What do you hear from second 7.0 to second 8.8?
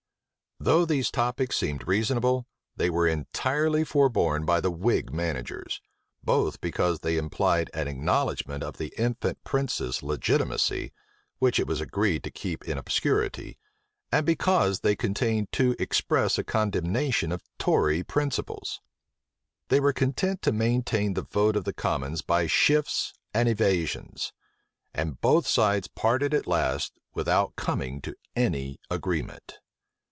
implied an acknowledgment of